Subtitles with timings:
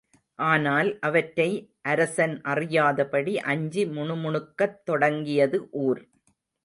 [0.39, 1.47] ஆனால் அவற்றை
[1.83, 6.03] அரசன் அறியாதபடி அஞ்சி முணுமுணுக்கத் தொடங்கியது ஊர்.